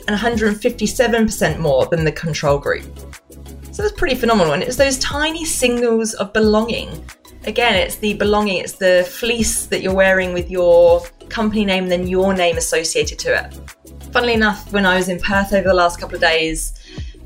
and 0.09 0.19
157% 0.19 1.59
more 1.59 1.87
than 1.87 2.05
the 2.05 2.13
control 2.13 2.59
group. 2.59 2.85
So 3.73 3.83
it's 3.83 3.93
pretty 3.93 4.15
phenomenal, 4.15 4.55
and 4.55 4.63
it's 4.63 4.77
those 4.77 4.99
tiny 4.99 5.45
signals 5.45 6.15
of 6.15 6.33
belonging. 6.33 7.05
Again, 7.47 7.75
it's 7.75 7.97
the 7.97 8.15
belonging, 8.15 8.59
it's 8.59 8.73
the 8.73 9.07
fleece 9.11 9.67
that 9.67 9.83
you're 9.83 9.95
wearing 9.95 10.33
with 10.33 10.51
your 10.51 11.03
company 11.29 11.65
name, 11.65 11.89
then 11.89 12.07
your 12.07 12.35
name 12.35 12.57
associated 12.57 13.19
to 13.21 13.45
it 13.45 13.61
funnily 14.15 14.35
enough, 14.35 14.73
when 14.73 14.87
I 14.87 14.95
was 14.97 15.09
in 15.09 15.19
Perth 15.19 15.53
over 15.53 15.67
the 15.67 15.75
last 15.75 15.99
couple 15.99 16.15
of 16.15 16.21
days, 16.21 16.73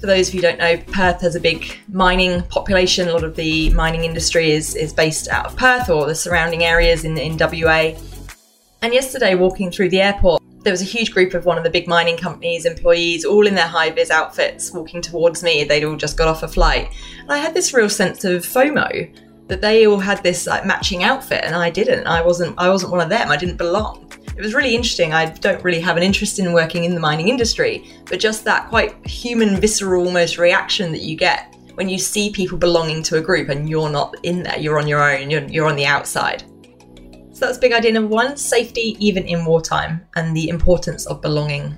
for 0.00 0.06
those 0.06 0.28
of 0.28 0.34
you 0.34 0.40
who 0.40 0.46
don't 0.46 0.58
know, 0.58 0.78
Perth 0.90 1.20
has 1.20 1.34
a 1.34 1.40
big 1.40 1.78
mining 1.92 2.42
population. 2.44 3.08
A 3.08 3.12
lot 3.12 3.24
of 3.24 3.36
the 3.36 3.68
mining 3.74 4.04
industry 4.04 4.52
is, 4.52 4.74
is 4.74 4.90
based 4.94 5.28
out 5.28 5.44
of 5.44 5.54
Perth 5.54 5.90
or 5.90 6.06
the 6.06 6.14
surrounding 6.14 6.64
areas 6.64 7.04
in, 7.04 7.18
in 7.18 7.36
WA. 7.38 7.92
And 8.80 8.94
yesterday, 8.94 9.34
walking 9.34 9.70
through 9.70 9.90
the 9.90 10.00
airport, 10.00 10.40
there 10.62 10.72
was 10.72 10.80
a 10.80 10.86
huge 10.86 11.12
group 11.12 11.34
of 11.34 11.44
one 11.44 11.58
of 11.58 11.64
the 11.64 11.68
big 11.68 11.86
mining 11.86 12.16
companies 12.16 12.64
employees 12.64 13.22
all 13.26 13.46
in 13.46 13.54
their 13.54 13.66
high 13.66 13.90
vis 13.90 14.10
outfits 14.10 14.72
walking 14.72 15.00
towards 15.00 15.42
me 15.42 15.62
they'd 15.62 15.84
all 15.84 15.96
just 15.96 16.18
got 16.18 16.26
off 16.26 16.42
a 16.42 16.48
flight 16.48 16.90
and 17.20 17.32
i 17.32 17.38
had 17.38 17.54
this 17.54 17.72
real 17.72 17.88
sense 17.88 18.24
of 18.24 18.42
fomo 18.42 19.08
that 19.48 19.60
they 19.60 19.86
all 19.86 19.98
had 19.98 20.22
this 20.22 20.46
like 20.46 20.64
matching 20.66 21.02
outfit 21.02 21.42
and 21.44 21.54
i 21.54 21.70
didn't. 21.70 22.06
I 22.06 22.22
wasn't 22.22 22.54
i 22.58 22.68
wasn't 22.68 22.92
one 22.92 23.00
of 23.00 23.08
them. 23.08 23.30
I 23.30 23.36
didn't 23.36 23.56
belong. 23.56 24.12
It 24.36 24.42
was 24.42 24.54
really 24.54 24.76
interesting. 24.76 25.12
I 25.12 25.26
don't 25.26 25.62
really 25.64 25.80
have 25.80 25.96
an 25.96 26.02
interest 26.02 26.38
in 26.38 26.52
working 26.52 26.84
in 26.84 26.94
the 26.94 27.00
mining 27.00 27.28
industry 27.28 27.90
but 28.06 28.20
just 28.20 28.44
that 28.44 28.68
quite 28.68 28.94
human 29.06 29.60
visceral 29.60 30.04
almost 30.06 30.38
reaction 30.38 30.92
that 30.92 31.02
you 31.02 31.16
get 31.16 31.54
when 31.78 31.88
you 31.88 31.96
see 31.96 32.28
people 32.30 32.58
belonging 32.58 33.04
to 33.04 33.18
a 33.18 33.20
group 33.20 33.48
and 33.50 33.68
you're 33.68 33.88
not 33.88 34.16
in 34.24 34.42
there. 34.42 34.58
You're 34.58 34.80
on 34.80 34.88
your 34.88 35.00
own. 35.00 35.30
You're, 35.30 35.44
you're 35.44 35.68
on 35.68 35.76
the 35.76 35.86
outside. 35.86 36.42
So 37.30 37.46
that's 37.46 37.56
big 37.56 37.70
idea 37.72 37.92
number 37.92 38.12
one 38.12 38.36
safety, 38.36 38.96
even 38.98 39.24
in 39.24 39.44
wartime, 39.44 40.04
and 40.16 40.36
the 40.36 40.48
importance 40.48 41.06
of 41.06 41.22
belonging. 41.22 41.76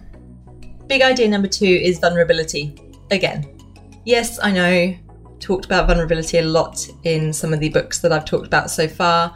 Big 0.86 1.02
idea 1.02 1.28
number 1.28 1.48
two 1.48 1.66
is 1.66 1.98
vulnerability. 1.98 2.74
Again, 3.10 3.58
yes, 4.06 4.38
I 4.42 4.52
know, 4.52 4.94
talked 5.40 5.64
about 5.64 5.86
vulnerability 5.86 6.38
a 6.38 6.42
lot 6.42 6.88
in 7.04 7.32
some 7.32 7.52
of 7.52 7.60
the 7.60 7.70
books 7.70 7.98
that 8.00 8.12
I've 8.12 8.24
talked 8.24 8.46
about 8.46 8.70
so 8.70 8.86
far. 8.86 9.34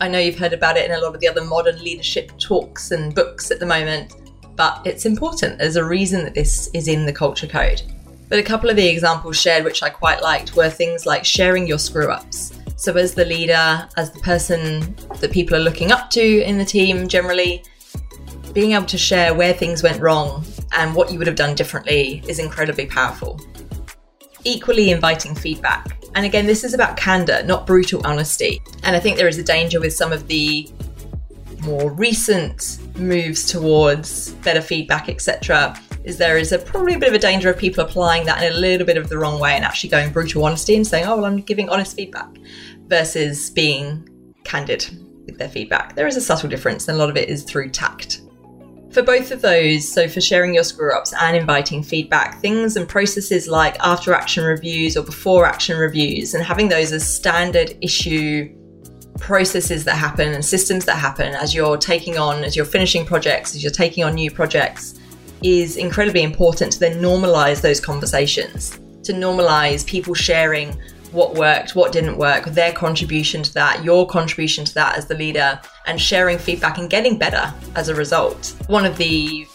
I 0.00 0.08
know 0.08 0.18
you've 0.18 0.38
heard 0.38 0.52
about 0.52 0.76
it 0.76 0.90
in 0.90 0.96
a 0.96 1.00
lot 1.00 1.14
of 1.14 1.20
the 1.20 1.28
other 1.28 1.44
modern 1.44 1.82
leadership 1.82 2.32
talks 2.38 2.90
and 2.90 3.14
books 3.14 3.50
at 3.50 3.60
the 3.60 3.66
moment, 3.66 4.14
but 4.56 4.84
it's 4.84 5.06
important. 5.06 5.58
There's 5.58 5.76
a 5.76 5.84
reason 5.84 6.24
that 6.24 6.34
this 6.34 6.68
is 6.74 6.88
in 6.88 7.06
the 7.06 7.12
culture 7.12 7.46
code. 7.46 7.82
But 8.28 8.38
a 8.38 8.42
couple 8.42 8.70
of 8.70 8.76
the 8.76 8.88
examples 8.88 9.38
shared, 9.38 9.62
which 9.62 9.82
I 9.82 9.90
quite 9.90 10.22
liked, 10.22 10.56
were 10.56 10.70
things 10.70 11.04
like 11.04 11.24
sharing 11.24 11.66
your 11.66 11.78
screw 11.78 12.10
ups. 12.10 12.58
So, 12.76 12.94
as 12.94 13.14
the 13.14 13.26
leader, 13.26 13.86
as 13.96 14.10
the 14.10 14.20
person 14.20 14.96
that 15.20 15.30
people 15.30 15.54
are 15.54 15.60
looking 15.60 15.92
up 15.92 16.10
to 16.10 16.42
in 16.42 16.58
the 16.58 16.64
team 16.64 17.06
generally, 17.06 17.62
being 18.52 18.72
able 18.72 18.86
to 18.86 18.98
share 18.98 19.34
where 19.34 19.52
things 19.52 19.82
went 19.82 20.00
wrong 20.00 20.44
and 20.72 20.94
what 20.94 21.12
you 21.12 21.18
would 21.18 21.26
have 21.26 21.36
done 21.36 21.54
differently 21.54 22.22
is 22.26 22.38
incredibly 22.38 22.86
powerful. 22.86 23.40
Equally 24.44 24.90
inviting 24.90 25.34
feedback. 25.34 25.96
And 26.14 26.26
again, 26.26 26.46
this 26.46 26.64
is 26.64 26.74
about 26.74 26.96
candor, 26.96 27.42
not 27.44 27.66
brutal 27.66 28.04
honesty. 28.06 28.60
And 28.82 28.94
I 28.94 29.00
think 29.00 29.16
there 29.16 29.28
is 29.28 29.38
a 29.38 29.42
danger 29.42 29.80
with 29.80 29.94
some 29.94 30.12
of 30.12 30.28
the 30.28 30.68
more 31.62 31.92
recent 31.92 32.78
moves 32.96 33.46
towards 33.46 34.34
better 34.34 34.60
feedback, 34.60 35.08
etc., 35.08 35.78
is 36.04 36.18
there 36.18 36.36
is 36.36 36.50
a 36.50 36.58
probably 36.58 36.94
a 36.94 36.98
bit 36.98 37.08
of 37.08 37.14
a 37.14 37.18
danger 37.18 37.48
of 37.48 37.56
people 37.56 37.84
applying 37.84 38.26
that 38.26 38.42
in 38.42 38.52
a 38.52 38.56
little 38.56 38.84
bit 38.84 38.96
of 38.96 39.08
the 39.08 39.16
wrong 39.16 39.38
way 39.38 39.54
and 39.54 39.64
actually 39.64 39.88
going 39.88 40.10
brutal 40.10 40.44
honesty 40.44 40.74
and 40.74 40.84
saying, 40.84 41.06
"Oh, 41.06 41.14
well, 41.14 41.26
I'm 41.26 41.36
giving 41.36 41.68
honest 41.68 41.94
feedback." 41.94 42.26
versus 42.92 43.48
being 43.48 44.06
candid 44.44 44.86
with 45.24 45.38
their 45.38 45.48
feedback. 45.48 45.94
There 45.94 46.06
is 46.06 46.16
a 46.16 46.20
subtle 46.20 46.50
difference, 46.50 46.88
and 46.88 46.96
a 46.96 46.98
lot 46.98 47.08
of 47.08 47.16
it 47.16 47.30
is 47.30 47.42
through 47.42 47.70
tact. 47.70 48.20
For 48.92 49.02
both 49.02 49.30
of 49.30 49.40
those, 49.40 49.90
so 49.90 50.06
for 50.06 50.20
sharing 50.20 50.52
your 50.54 50.64
screw 50.64 50.94
ups 50.94 51.14
and 51.14 51.34
inviting 51.34 51.82
feedback, 51.82 52.40
things 52.42 52.76
and 52.76 52.86
processes 52.86 53.48
like 53.48 53.78
after 53.80 54.12
action 54.12 54.44
reviews 54.44 54.98
or 54.98 55.02
before 55.02 55.46
action 55.46 55.78
reviews, 55.78 56.34
and 56.34 56.44
having 56.44 56.68
those 56.68 56.92
as 56.92 57.08
standard 57.08 57.74
issue 57.80 58.54
processes 59.18 59.84
that 59.84 59.94
happen 59.96 60.34
and 60.34 60.44
systems 60.44 60.84
that 60.84 60.96
happen 60.96 61.34
as 61.34 61.54
you're 61.54 61.78
taking 61.78 62.18
on, 62.18 62.44
as 62.44 62.54
you're 62.54 62.66
finishing 62.66 63.06
projects, 63.06 63.54
as 63.54 63.62
you're 63.62 63.72
taking 63.72 64.04
on 64.04 64.14
new 64.14 64.30
projects, 64.30 65.00
is 65.42 65.78
incredibly 65.78 66.22
important 66.22 66.72
to 66.72 66.78
then 66.78 67.00
normalize 67.00 67.62
those 67.62 67.80
conversations, 67.80 68.78
to 69.04 69.14
normalize 69.14 69.86
people 69.86 70.12
sharing 70.12 70.78
what 71.12 71.34
worked, 71.34 71.76
what 71.76 71.92
didn't 71.92 72.16
work, 72.16 72.46
their 72.46 72.72
contribution 72.72 73.42
to 73.42 73.54
that, 73.54 73.84
your 73.84 74.06
contribution 74.06 74.64
to 74.64 74.74
that 74.74 74.96
as 74.96 75.06
the 75.06 75.14
leader, 75.14 75.60
and 75.86 76.00
sharing 76.00 76.38
feedback 76.38 76.78
and 76.78 76.90
getting 76.90 77.18
better 77.18 77.52
as 77.74 77.88
a 77.88 77.94
result. 77.94 78.54
One 78.66 78.84
of 78.84 78.96
the 78.96 79.46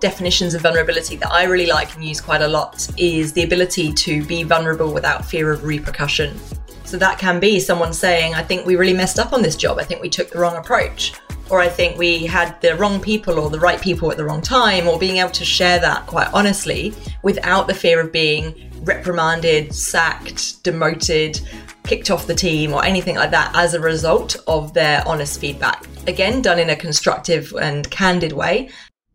definitions 0.00 0.54
of 0.54 0.62
vulnerability 0.62 1.14
that 1.16 1.30
I 1.30 1.44
really 1.44 1.66
like 1.66 1.94
and 1.94 2.04
use 2.04 2.20
quite 2.20 2.42
a 2.42 2.48
lot 2.48 2.88
is 2.98 3.32
the 3.32 3.44
ability 3.44 3.92
to 3.92 4.24
be 4.24 4.42
vulnerable 4.42 4.92
without 4.92 5.24
fear 5.24 5.52
of 5.52 5.62
repercussion. 5.62 6.36
So 6.84 6.96
that 6.98 7.18
can 7.18 7.38
be 7.38 7.60
someone 7.60 7.92
saying, 7.92 8.34
I 8.34 8.42
think 8.42 8.66
we 8.66 8.76
really 8.76 8.92
messed 8.92 9.18
up 9.18 9.32
on 9.32 9.42
this 9.42 9.54
job. 9.54 9.78
I 9.78 9.84
think 9.84 10.02
we 10.02 10.08
took 10.08 10.30
the 10.30 10.40
wrong 10.40 10.56
approach. 10.56 11.14
Or 11.50 11.60
I 11.60 11.68
think 11.68 11.98
we 11.98 12.26
had 12.26 12.60
the 12.62 12.74
wrong 12.76 13.00
people 13.00 13.38
or 13.38 13.50
the 13.50 13.60
right 13.60 13.80
people 13.80 14.10
at 14.10 14.16
the 14.16 14.24
wrong 14.24 14.40
time, 14.40 14.88
or 14.88 14.98
being 14.98 15.18
able 15.18 15.30
to 15.30 15.44
share 15.44 15.78
that 15.80 16.06
quite 16.06 16.28
honestly 16.32 16.94
without 17.22 17.66
the 17.66 17.74
fear 17.74 18.00
of 18.00 18.10
being 18.10 18.71
reprimanded, 18.84 19.74
sacked, 19.74 20.62
demoted, 20.62 21.40
kicked 21.84 22.10
off 22.10 22.26
the 22.26 22.34
team, 22.34 22.72
or 22.72 22.84
anything 22.84 23.16
like 23.16 23.30
that 23.30 23.52
as 23.54 23.74
a 23.74 23.80
result 23.80 24.36
of 24.46 24.74
their 24.74 25.06
honest 25.06 25.40
feedback. 25.40 25.86
Again, 26.06 26.42
done 26.42 26.58
in 26.58 26.70
a 26.70 26.76
constructive 26.76 27.52
and 27.60 27.90
candid 27.90 28.32
way, 28.32 28.70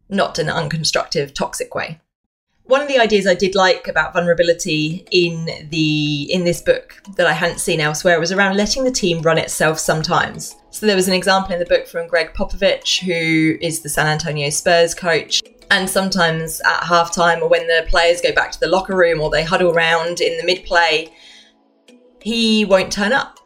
not 0.10 0.40
an 0.40 0.48
unconstructive, 0.48 1.34
toxic 1.34 1.76
way. 1.76 2.00
One 2.64 2.82
of 2.82 2.90
the 2.90 3.00
ideas 3.00 3.26
I 3.26 3.34
did 3.34 3.56
like 3.56 3.88
about 3.88 4.12
vulnerability 4.12 5.08
in 5.12 5.70
the 5.70 6.24
in 6.30 6.44
this 6.44 6.62
book 6.62 7.02
that 7.16 7.26
I 7.26 7.32
hadn't 7.32 7.60
seen 7.60 7.80
elsewhere 7.80 8.20
was 8.20 8.34
around 8.34 8.58
letting 8.58 8.84
the 8.84 8.92
team 8.92 9.22
run 9.22 9.38
itself 9.38 9.80
sometimes. 9.80 10.58
So 10.72 10.86
there 10.86 10.98
was 10.98 11.08
an 11.08 11.14
example 11.14 11.54
in 11.54 11.60
the 11.60 11.66
book 11.66 11.88
from 11.88 12.08
Gregg 12.08 12.34
Popovich, 12.34 13.00
who 13.00 13.58
is 13.62 13.80
the 13.80 13.90
San 13.90 14.08
Antonio 14.08 14.50
Spurs 14.50 14.94
coach, 14.94 15.42
and 15.72 15.90
sometimes 15.90 16.62
at 16.62 16.82
halftime 16.82 17.42
or 17.42 17.50
when 17.50 17.68
the 17.68 17.86
players 17.88 18.22
go 18.22 18.34
back 18.34 18.52
to 18.52 18.60
the 18.60 18.68
locker 18.68 18.96
room 18.96 19.22
or 19.22 19.30
they 19.30 19.44
huddle 19.44 19.72
around 19.72 20.22
in 20.22 20.38
the 20.38 20.46
mid 20.46 20.64
play, 20.64 21.14
he 22.22 22.66
won't 22.66 22.92
turn 22.92 23.14
up. 23.14 23.40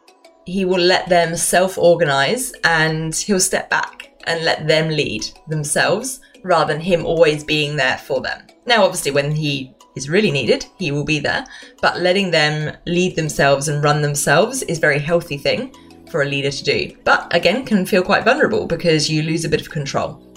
He 0.44 0.64
will 0.64 0.80
let 0.80 1.08
them 1.08 1.36
self 1.36 1.78
organize 1.78 2.52
and 2.64 3.14
he'll 3.14 3.40
step 3.40 3.70
back 3.70 4.12
and 4.26 4.44
let 4.44 4.66
them 4.66 4.88
lead 4.88 5.24
themselves 5.48 6.20
rather 6.42 6.72
than 6.72 6.82
him 6.82 7.06
always 7.06 7.44
being 7.44 7.76
there 7.76 7.98
for 7.98 8.20
them. 8.20 8.46
Now, 8.66 8.84
obviously, 8.84 9.12
when 9.12 9.32
he 9.32 9.74
is 9.96 10.08
really 10.08 10.30
needed, 10.30 10.66
he 10.78 10.90
will 10.90 11.04
be 11.04 11.18
there, 11.18 11.44
but 11.80 12.00
letting 12.00 12.30
them 12.30 12.76
lead 12.86 13.16
themselves 13.16 13.68
and 13.68 13.84
run 13.84 14.02
themselves 14.02 14.62
is 14.62 14.78
a 14.78 14.80
very 14.80 14.98
healthy 14.98 15.36
thing 15.36 15.74
for 16.10 16.22
a 16.22 16.26
leader 16.26 16.50
to 16.50 16.64
do. 16.64 16.96
But 17.04 17.34
again, 17.34 17.64
can 17.64 17.86
feel 17.86 18.02
quite 18.02 18.24
vulnerable 18.24 18.66
because 18.66 19.10
you 19.10 19.22
lose 19.22 19.44
a 19.44 19.48
bit 19.48 19.60
of 19.60 19.70
control. 19.70 20.31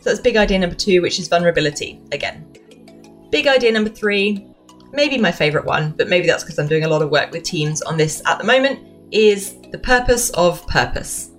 So 0.00 0.10
that's 0.10 0.20
big 0.20 0.36
idea 0.36 0.58
number 0.58 0.76
two, 0.76 1.02
which 1.02 1.18
is 1.18 1.28
vulnerability 1.28 2.00
again. 2.12 2.46
Big 3.30 3.46
idea 3.46 3.72
number 3.72 3.90
three, 3.90 4.46
maybe 4.92 5.18
my 5.18 5.32
favourite 5.32 5.66
one, 5.66 5.90
but 5.92 6.08
maybe 6.08 6.26
that's 6.26 6.44
because 6.44 6.58
I'm 6.58 6.68
doing 6.68 6.84
a 6.84 6.88
lot 6.88 7.02
of 7.02 7.10
work 7.10 7.32
with 7.32 7.42
teams 7.42 7.82
on 7.82 7.96
this 7.96 8.22
at 8.26 8.38
the 8.38 8.44
moment, 8.44 8.86
is 9.10 9.56
the 9.72 9.78
purpose 9.78 10.30
of 10.30 10.66
purpose. 10.66 11.30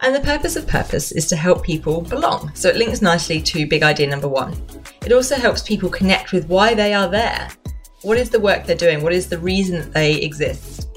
And 0.00 0.14
the 0.14 0.20
purpose 0.20 0.56
of 0.56 0.66
purpose 0.66 1.12
is 1.12 1.28
to 1.28 1.36
help 1.36 1.62
people 1.62 2.00
belong. 2.00 2.50
So 2.54 2.68
it 2.68 2.76
links 2.76 3.02
nicely 3.02 3.40
to 3.42 3.66
big 3.68 3.82
idea 3.84 4.08
number 4.08 4.26
one. 4.26 4.56
It 5.04 5.12
also 5.12 5.36
helps 5.36 5.62
people 5.62 5.88
connect 5.90 6.32
with 6.32 6.48
why 6.48 6.74
they 6.74 6.92
are 6.92 7.08
there. 7.08 7.48
What 8.02 8.18
is 8.18 8.30
the 8.30 8.40
work 8.40 8.64
they're 8.64 8.74
doing? 8.74 9.02
What 9.02 9.12
is 9.12 9.28
the 9.28 9.38
reason 9.38 9.78
that 9.78 9.92
they 9.92 10.14
exist? 10.14 10.88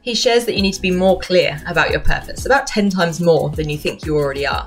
He 0.00 0.14
shares 0.14 0.46
that 0.46 0.54
you 0.54 0.62
need 0.62 0.72
to 0.72 0.80
be 0.80 0.90
more 0.90 1.18
clear 1.18 1.60
about 1.66 1.90
your 1.90 2.00
purpose, 2.00 2.46
about 2.46 2.66
10 2.66 2.88
times 2.88 3.20
more 3.20 3.50
than 3.50 3.68
you 3.68 3.76
think 3.76 4.06
you 4.06 4.16
already 4.16 4.46
are 4.46 4.66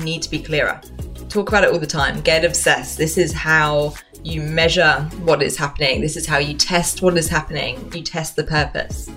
you 0.00 0.04
need 0.04 0.22
to 0.22 0.30
be 0.30 0.40
clearer. 0.40 0.80
Talk 1.28 1.48
about 1.48 1.62
it 1.62 1.70
all 1.70 1.78
the 1.78 1.86
time. 1.86 2.20
Get 2.22 2.44
obsessed. 2.44 2.98
This 2.98 3.16
is 3.16 3.32
how 3.32 3.94
you 4.24 4.42
measure 4.42 4.94
what 5.22 5.42
is 5.42 5.56
happening. 5.56 6.00
This 6.00 6.16
is 6.16 6.26
how 6.26 6.38
you 6.38 6.54
test 6.54 7.02
what 7.02 7.16
is 7.16 7.28
happening. 7.28 7.90
You 7.94 8.02
test 8.02 8.36
the 8.36 8.44
purpose. 8.44 9.08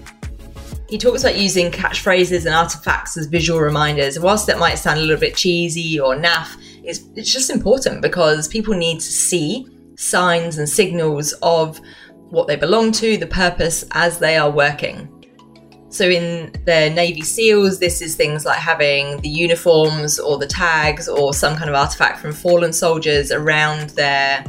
He 0.88 0.98
talks 0.98 1.24
about 1.24 1.38
using 1.38 1.72
catchphrases 1.72 2.46
and 2.46 2.54
artifacts 2.54 3.18
as 3.18 3.26
visual 3.26 3.60
reminders. 3.60 4.20
Whilst 4.20 4.46
that 4.48 4.60
might 4.60 4.76
sound 4.76 5.00
a 5.00 5.02
little 5.02 5.20
bit 5.20 5.36
cheesy 5.36 6.00
or 6.00 6.16
naff, 6.16 6.56
it's, 6.84 7.00
it's 7.16 7.34
just 7.34 7.50
important 7.50 8.02
because 8.02 8.48
people 8.48 8.76
need 8.76 9.00
to 9.00 9.06
see 9.06 9.68
signs 9.96 10.58
and 10.58 10.70
signals 10.70 11.34
of 11.42 11.80
what 12.30 12.48
they 12.48 12.56
belong 12.56 12.92
to, 12.92 13.18
the 13.18 13.28
purpose 13.28 13.86
as 13.92 14.20
they 14.20 14.38
are 14.38 14.52
working. 14.52 15.10
So 15.94 16.10
in 16.10 16.52
the 16.66 16.90
Navy 16.90 17.22
SEALs, 17.22 17.78
this 17.78 18.02
is 18.02 18.16
things 18.16 18.46
like 18.46 18.58
having 18.58 19.22
the 19.22 19.30
uniforms 19.30 20.18
or 20.18 20.40
the 20.40 20.48
tags 20.48 21.08
or 21.08 21.36
some 21.36 21.56
kind 21.56 21.70
of 21.70 21.76
artifact 21.76 22.18
from 22.18 22.34
fallen 22.34 22.74
soldiers 22.74 23.32
around 23.32 23.92
their 23.92 24.44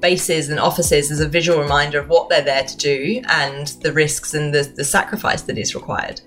bases 0.00 0.50
and 0.50 0.60
offices 0.60 1.10
as 1.10 1.20
a 1.20 1.26
visual 1.26 1.58
reminder 1.58 1.98
of 1.98 2.10
what 2.10 2.28
they're 2.28 2.42
there 2.42 2.64
to 2.64 2.76
do 2.76 3.22
and 3.28 3.68
the 3.80 3.90
risks 3.90 4.34
and 4.34 4.52
the, 4.52 4.70
the 4.76 4.84
sacrifice 4.84 5.40
that 5.40 5.56
is 5.56 5.74
required. 5.74 6.20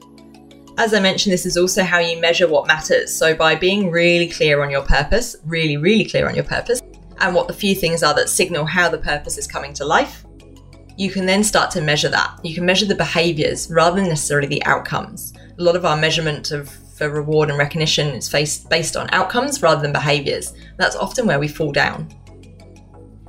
As 0.80 0.96
I 0.96 1.00
mentioned, 1.00 1.34
this 1.34 1.46
is 1.46 1.56
also 1.56 1.84
how 1.84 2.00
you 2.00 2.20
measure 2.20 2.48
what 2.48 2.66
matters. 2.66 3.16
So 3.16 3.36
by 3.36 3.54
being 3.54 3.92
really 3.92 4.28
clear 4.28 4.64
on 4.64 4.72
your 4.72 4.82
purpose, 4.82 5.36
really, 5.46 5.78
really 5.78 6.06
clear 6.06 6.28
on 6.28 6.34
your 6.34 6.46
purpose, 6.46 6.82
and 7.20 7.36
what 7.36 7.48
the 7.48 7.54
few 7.54 7.76
things 7.76 8.02
are 8.02 8.16
that 8.16 8.28
signal 8.28 8.66
how 8.66 8.90
the 8.90 8.98
purpose 8.98 9.38
is 9.38 9.46
coming 9.46 9.74
to 9.76 9.86
life, 9.86 10.26
you 10.98 11.10
can 11.10 11.26
then 11.26 11.44
start 11.44 11.72
to 11.72 11.82
measure 11.82 12.10
that. 12.10 12.40
You 12.44 12.56
can 12.56 12.66
measure 12.66 12.86
the 12.86 12.96
behaviors 12.96 13.70
rather 13.70 13.96
than 14.00 14.10
necessarily 14.10 14.48
the 14.48 14.64
outcomes. 14.66 15.34
A 15.58 15.64
lot 15.64 15.76
of 15.76 15.86
our 15.86 15.98
measurement 15.98 16.52
of 16.52 16.70
for 16.70 17.10
reward 17.10 17.50
and 17.50 17.58
recognition 17.58 18.10
is 18.10 18.30
based 18.30 18.96
on 18.96 19.10
outcomes 19.12 19.62
rather 19.62 19.82
than 19.82 19.92
behaviors. 19.92 20.54
That's 20.78 20.96
often 20.96 21.26
where 21.26 21.40
we 21.40 21.48
fall 21.48 21.72
down. 21.72 22.08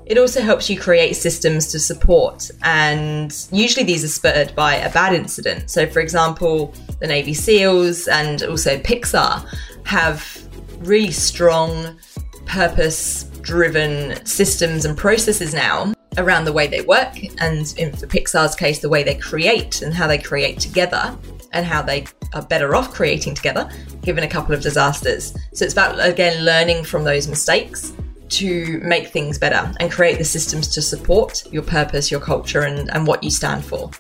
It 0.06 0.18
also 0.18 0.42
helps 0.42 0.68
you 0.68 0.78
create 0.78 1.16
systems 1.16 1.68
to 1.68 1.78
support, 1.78 2.50
and 2.62 3.34
usually 3.50 3.86
these 3.86 4.04
are 4.04 4.08
spurred 4.08 4.54
by 4.54 4.74
a 4.74 4.92
bad 4.92 5.14
incident. 5.14 5.70
So, 5.70 5.86
for 5.86 6.00
example, 6.00 6.74
the 7.00 7.06
Navy 7.06 7.32
SEALs 7.32 8.06
and 8.06 8.42
also 8.42 8.76
Pixar 8.78 9.48
have 9.86 10.46
really 10.80 11.10
strong, 11.10 11.98
purpose 12.44 13.24
driven 13.40 14.24
systems 14.26 14.84
and 14.84 14.94
processes 14.94 15.54
now 15.54 15.94
around 16.18 16.44
the 16.44 16.52
way 16.52 16.66
they 16.66 16.80
work, 16.82 17.14
and 17.40 17.74
in 17.76 17.94
for 17.94 18.06
Pixar's 18.06 18.54
case, 18.54 18.80
the 18.80 18.88
way 18.88 19.02
they 19.02 19.14
create 19.14 19.82
and 19.82 19.92
how 19.92 20.06
they 20.06 20.18
create 20.18 20.60
together, 20.60 21.16
and 21.52 21.64
how 21.64 21.82
they 21.82 22.06
are 22.34 22.42
better 22.42 22.74
off 22.74 22.92
creating 22.92 23.34
together, 23.34 23.68
given 24.02 24.24
a 24.24 24.28
couple 24.28 24.54
of 24.54 24.60
disasters. 24.60 25.34
So 25.52 25.64
it's 25.64 25.74
about, 25.74 26.04
again, 26.04 26.44
learning 26.44 26.84
from 26.84 27.04
those 27.04 27.28
mistakes 27.28 27.92
to 28.30 28.80
make 28.82 29.08
things 29.08 29.38
better 29.38 29.72
and 29.78 29.92
create 29.92 30.18
the 30.18 30.24
systems 30.24 30.68
to 30.68 30.82
support 30.82 31.44
your 31.52 31.62
purpose, 31.62 32.10
your 32.10 32.20
culture, 32.20 32.62
and, 32.62 32.90
and 32.90 33.06
what 33.06 33.22
you 33.22 33.30
stand 33.30 33.64
for. 33.64 33.90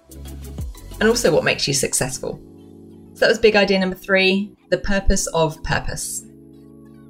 And 1.00 1.08
also 1.08 1.32
what 1.32 1.44
makes 1.44 1.68
you 1.68 1.74
successful. 1.74 2.40
So 3.14 3.20
that 3.20 3.28
was 3.28 3.38
big 3.38 3.56
idea 3.56 3.78
number 3.78 3.96
three 3.96 4.56
the 4.70 4.78
purpose 4.78 5.28
of 5.28 5.62
purpose. 5.62 6.24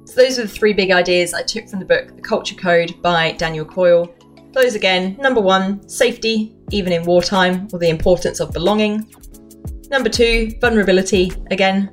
So 0.05 0.21
those 0.21 0.37
are 0.37 0.43
the 0.43 0.47
three 0.47 0.73
big 0.73 0.91
ideas 0.91 1.33
I 1.33 1.41
took 1.41 1.67
from 1.67 1.79
the 1.79 1.85
book 1.85 2.15
The 2.15 2.21
Culture 2.21 2.53
Code 2.53 3.01
by 3.01 3.31
Daniel 3.31 3.65
Coyle. 3.65 4.13
Those 4.55 4.73
again 4.73 5.17
number 5.19 5.41
one, 5.41 5.85
safety, 5.89 6.55
even 6.71 6.93
in 6.93 7.03
wartime, 7.03 7.67
or 7.73 7.79
the 7.79 7.89
importance 7.89 8.39
of 8.39 8.53
belonging. 8.53 9.05
Number 9.91 10.07
two, 10.07 10.53
vulnerability, 10.61 11.33
again. 11.51 11.91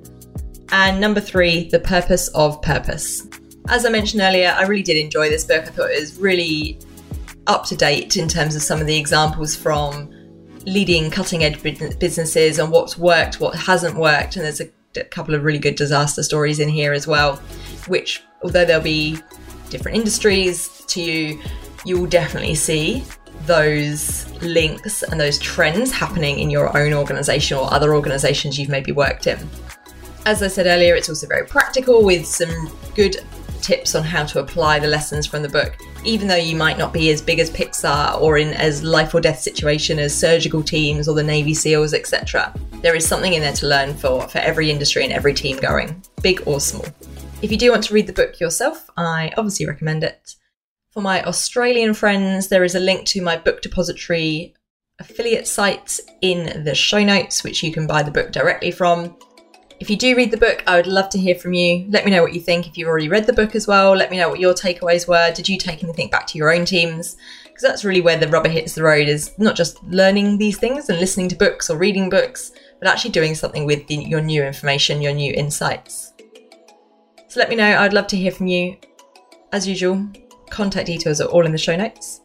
And 0.71 1.01
number 1.01 1.21
three, 1.21 1.69
the 1.71 1.81
purpose 1.81 2.29
of 2.29 2.63
purpose. 2.63 3.27
As 3.69 3.85
I 3.85 3.89
mentioned 3.89 4.23
earlier, 4.23 4.55
I 4.57 4.63
really 4.63 4.85
did 4.85 4.97
enjoy 4.97 5.29
this 5.29 5.45
book. 5.45 5.65
I 5.65 5.71
thought 5.71 5.91
it 5.91 5.99
was 6.01 6.17
really 6.19 6.79
up 7.49 7.67
to 7.67 7.77
date 7.77 8.17
in 8.17 8.29
terms 8.29 8.55
of 8.55 8.63
some 8.63 8.81
of 8.81 8.87
the 8.87 8.97
examples 8.97 9.57
from 9.57 10.09
leading 10.65 11.11
cutting 11.11 11.43
edge 11.43 11.61
businesses 11.99 12.61
and 12.61 12.71
what's 12.71 12.97
worked, 12.97 13.41
what 13.41 13.57
hasn't 13.57 13.97
worked. 13.97 14.37
And 14.37 14.45
there's 14.45 14.61
a, 14.61 14.69
couple 15.11 15.35
of 15.35 15.43
really 15.43 15.59
good 15.59 15.75
disaster 15.75 16.23
stories 16.23 16.61
in 16.61 16.69
here 16.69 16.93
as 16.93 17.09
well, 17.09 17.37
which, 17.89 18.23
although 18.45 18.65
there'll 18.65 18.83
be 18.83 19.19
different 19.69 19.97
industries 19.97 20.69
to 20.87 21.41
you, 21.85 22.01
will 22.01 22.07
definitely 22.07 22.55
see 22.55 23.05
those 23.47 24.31
links 24.41 25.03
and 25.03 25.21
those 25.21 25.39
trends 25.39 25.91
happening 25.91 26.39
in 26.39 26.51
your 26.51 26.77
own 26.77 26.93
organization 26.93 27.59
or 27.59 27.73
other 27.73 27.95
organizations 27.95 28.59
you've 28.59 28.69
maybe 28.69 28.93
worked 28.93 29.27
in. 29.27 29.39
As 30.25 30.43
I 30.43 30.49
said 30.49 30.67
earlier, 30.67 30.95
it's 30.95 31.09
also 31.09 31.27
very 31.27 31.47
practical 31.47 32.05
with 32.05 32.25
some 32.25 32.71
good 32.95 33.17
tips 33.61 33.95
on 33.95 34.03
how 34.03 34.25
to 34.25 34.41
apply 34.41 34.79
the 34.79 34.87
lessons 34.87 35.27
from 35.27 35.43
the 35.43 35.49
book, 35.49 35.77
even 36.05 36.29
though 36.29 36.35
you 36.35 36.57
might 36.57 36.79
not 36.79 36.93
be 36.93 37.11
as 37.11 37.23
big 37.23 37.39
as 37.39 37.51
Pixar 37.51 38.21
or 38.21 38.39
in 38.39 38.53
as 38.55 38.83
life 38.83 39.15
or 39.15 39.21
death 39.21 39.41
situation 39.41 39.99
as 39.99 40.17
surgical 40.17 40.63
teams 40.63 41.09
or 41.09 41.15
the 41.15 41.23
Navy 41.23 41.55
SEALs, 41.55 41.95
etc. 41.95 42.53
There 42.83 42.95
is 42.95 43.07
something 43.07 43.33
in 43.33 43.41
there 43.41 43.53
to 43.55 43.67
learn 43.67 43.95
for, 43.95 44.29
for 44.29 44.39
every 44.39 44.71
industry 44.71 45.05
and 45.05 45.13
every 45.13 45.35
team 45.35 45.59
going, 45.59 46.03
big 46.23 46.43
or 46.47 46.61
small. 46.61 46.87
If 47.41 47.51
you 47.51 47.57
do 47.57 47.71
want 47.71 47.85
to 47.85 47.95
read 47.95 48.07
the 48.07 48.13
book 48.13 48.39
yourself, 48.39 48.91
I 48.97 49.33
obviously 49.37 49.67
recommend 49.67 50.05
it. 50.05 50.37
For 50.93 51.01
my 51.01 51.23
Australian 51.25 51.95
friends, 51.95 52.49
there 52.49 52.65
is 52.65 52.75
a 52.75 52.81
link 52.81 53.07
to 53.09 53.23
my 53.23 53.39
book 53.39 53.63
depository 53.63 54.55
affiliate 54.99 55.49
site 55.49 55.99
in 56.21 56.65
the 56.65 56.75
show 56.75 57.03
notes, 57.03 57.43
which 57.43 57.63
you 57.63 57.73
can 57.73 57.87
buy 57.87 58.03
the 58.03 58.11
book 58.11 58.31
directly 58.31 58.71
from. 58.71 59.17
If 59.81 59.89
you 59.89 59.97
do 59.97 60.15
read 60.15 60.31
the 60.31 60.37
book, 60.37 60.63
I 60.67 60.77
would 60.77 60.87
love 60.87 61.09
to 61.11 61.19
hear 61.19 61.35
from 61.35 61.55
you. 61.55 61.87
Let 61.89 62.05
me 62.05 62.11
know 62.11 62.23
what 62.23 62.35
you 62.35 62.43
think. 62.43 62.69
If 62.69 62.77
you've 62.77 62.89
already 62.89 63.09
read 63.09 63.27
the 63.27 63.33
book 63.33 63.55
as 63.55 63.67
well, 63.67 63.97
let 63.97 64.11
me 64.11 64.19
know 64.19 64.29
what 64.29 64.39
your 64.39 64.53
takeaways 64.53 65.09
were. 65.09 65.33
Did 65.33 65.49
you 65.49 65.57
take 65.57 65.83
anything 65.83 66.11
back 66.11 66.27
to 66.27 66.39
your 66.39 66.55
own 66.55 66.67
teams? 66.67 67.17
Because 67.45 67.63
that's 67.63 67.87
really 67.87 68.03
where 68.03 68.19
the 68.19 68.29
rubber 68.29 68.51
hits 68.51 68.75
the 68.75 68.83
road 68.83 69.09
is 69.09 69.33
not 69.39 69.57
just 69.57 69.83
learning 69.85 70.37
these 70.37 70.59
things 70.59 70.91
and 70.91 71.01
listening 71.01 71.31
to 71.31 71.37
books 71.37 71.71
or 71.71 71.79
reading 71.79 72.11
books, 72.11 72.53
but 72.79 72.87
actually 72.87 73.13
doing 73.13 73.35
something 73.35 73.65
with 73.65 73.87
the, 73.87 73.97
your 73.97 74.21
new 74.21 74.45
information, 74.45 75.01
your 75.01 75.15
new 75.15 75.33
insights. 75.33 76.13
So 77.29 77.41
let 77.41 77.49
me 77.49 77.57
know. 77.57 77.79
I'd 77.79 77.95
love 77.95 78.09
to 78.09 78.17
hear 78.17 78.31
from 78.31 78.47
you. 78.47 78.77
As 79.53 79.67
usual, 79.67 80.07
contact 80.53 80.87
details 80.87 81.21
are 81.21 81.29
all 81.29 81.47
in 81.47 81.53
the 81.53 81.59
show 81.59 81.75
notes. 81.75 82.21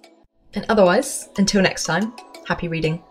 And 0.54 0.66
otherwise, 0.70 1.30
until 1.38 1.62
next 1.62 1.86
time, 1.86 2.14
happy 2.46 2.68
reading. 2.68 3.02